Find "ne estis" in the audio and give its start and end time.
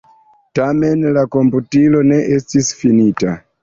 2.11-2.77